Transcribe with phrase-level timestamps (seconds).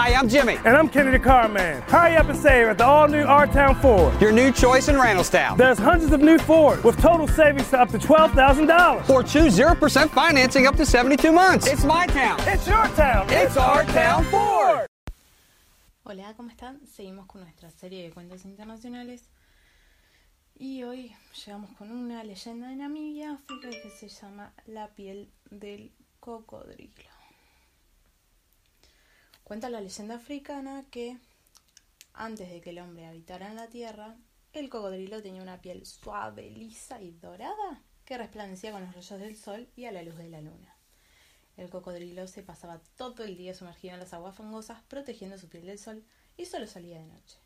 [0.00, 0.56] Hi, I'm Jimmy.
[0.64, 1.82] And I'm Kennedy Carman.
[1.82, 4.18] Hurry up and save at the all-new R-Town Ford.
[4.18, 5.58] Your new choice in Randallstown.
[5.58, 9.10] There's hundreds of new Fords with total savings to up to $12,000.
[9.10, 11.66] Or choose 0% financing up to 72 months.
[11.66, 12.40] It's my town.
[12.46, 13.26] It's your town.
[13.28, 14.86] It's our town Ford.
[16.06, 16.80] Hola, ¿cómo están?
[16.86, 19.28] Seguimos con nuestra serie de cuentos internacionales.
[20.58, 21.14] Y hoy
[21.44, 27.19] llegamos con una leyenda de Namibia, África, que se llama La piel del cocodrilo.
[29.50, 31.18] Cuenta la leyenda africana que
[32.14, 34.16] antes de que el hombre habitara en la tierra,
[34.52, 39.36] el cocodrilo tenía una piel suave, lisa y dorada que resplandecía con los rayos del
[39.36, 40.76] sol y a la luz de la luna.
[41.56, 45.66] El cocodrilo se pasaba todo el día sumergido en las aguas fangosas protegiendo su piel
[45.66, 46.04] del sol
[46.36, 47.38] y solo salía de noche.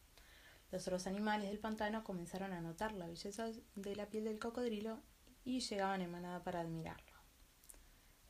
[0.73, 5.01] Los otros animales del pantano comenzaron a notar la belleza de la piel del cocodrilo
[5.43, 7.13] y llegaban en manada para admirarlo.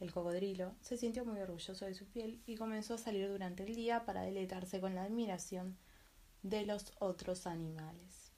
[0.01, 3.75] El cocodrilo se sintió muy orgulloso de su piel y comenzó a salir durante el
[3.75, 5.77] día para deleitarse con la admiración
[6.43, 8.33] de los otros animales.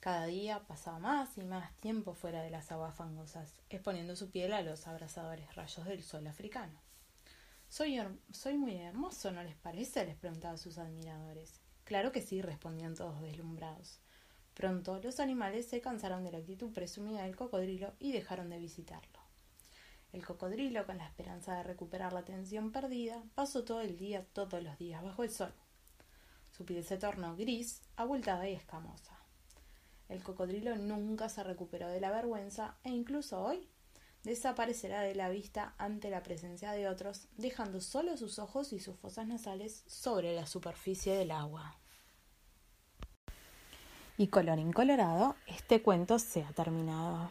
[0.00, 4.52] Cada día pasaba más y más tiempo fuera de las aguas fangosas, exponiendo su piel
[4.52, 6.80] a los abrasadores rayos del sol africano.
[7.68, 7.98] Soy,
[8.58, 10.04] muy hermoso, ¿no les parece?
[10.04, 11.60] les preguntaba a sus admiradores.
[11.84, 14.00] Claro que sí, respondían todos deslumbrados.
[14.54, 19.21] Pronto los animales se cansaron de la actitud presumida del cocodrilo y dejaron de visitarlo.
[20.12, 24.62] El cocodrilo, con la esperanza de recuperar la atención perdida, pasó todo el día, todos
[24.62, 25.54] los días, bajo el sol.
[26.50, 29.18] Su piel se tornó gris, abultada y escamosa.
[30.10, 33.66] El cocodrilo nunca se recuperó de la vergüenza e incluso hoy
[34.22, 38.98] desaparecerá de la vista ante la presencia de otros, dejando solo sus ojos y sus
[38.98, 41.78] fosas nasales sobre la superficie del agua.
[44.18, 47.30] Y colorín colorado, este cuento se ha terminado.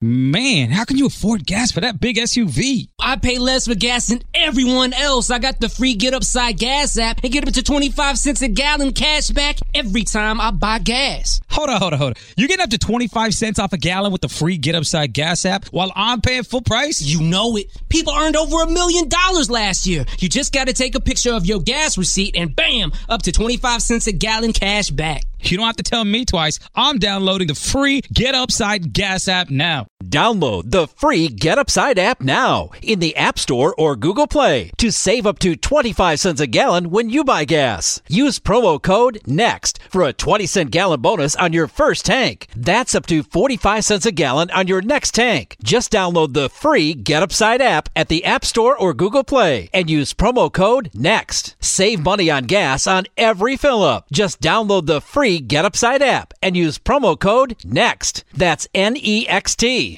[0.00, 2.88] Man, how can you afford gas for that big SUV?
[3.00, 5.28] I pay less for gas than everyone else.
[5.28, 8.46] I got the free Get Upside Gas app and get up to 25 cents a
[8.46, 11.40] gallon cash back every time I buy gas.
[11.50, 12.22] Hold on, hold on, hold on.
[12.36, 15.44] You're getting up to 25 cents off a gallon with the free Get Upside Gas
[15.44, 17.02] app while I'm paying full price?
[17.02, 17.66] You know it.
[17.88, 20.04] People earned over a million dollars last year.
[20.20, 23.32] You just got to take a picture of your gas receipt and bam, up to
[23.32, 25.24] 25 cents a gallon cash back.
[25.42, 26.58] You don't have to tell me twice.
[26.74, 29.86] I'm downloading the free Get Upside Gas app now.
[30.04, 34.92] Download the free Get Upside app now in the App Store or Google Play to
[34.92, 38.00] save up to 25 cents a gallon when you buy gas.
[38.08, 42.46] Use promo code NEXT for a 20 cent gallon bonus on your first tank.
[42.54, 45.56] That's up to 45 cents a gallon on your next tank.
[45.64, 49.90] Just download the free Get Upside app at the App Store or Google Play and
[49.90, 51.56] use promo code NEXT.
[51.58, 54.06] Save money on gas on every fill up.
[54.12, 58.22] Just download the free Get Upside app and use promo code NEXT.
[58.32, 59.97] That's N E X T.